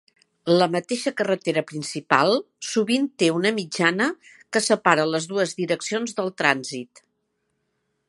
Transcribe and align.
La 0.59 0.67
mateixa 0.75 1.11
carretera 1.19 1.63
principal 1.71 2.33
sovint 2.69 3.07
té 3.23 3.31
una 3.35 3.53
mitjana 3.59 4.09
que 4.57 4.65
separa 4.71 5.07
les 5.15 5.31
dues 5.35 5.57
direccions 5.63 6.21
del 6.23 6.37
trànsit. 6.43 7.09